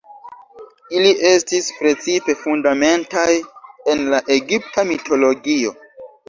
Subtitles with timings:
[0.99, 3.27] Ili estis precipe fundamentaj
[3.95, 5.77] en la egipta mitologio.